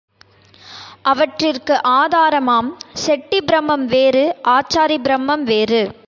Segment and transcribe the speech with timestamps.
[1.01, 2.69] அவற்றிற்கு ஆதாரமாம்
[2.93, 4.35] செட்டி பிரமம் வேறு,
[4.41, 5.91] ஆச்சாரி பிரமம் வேறு.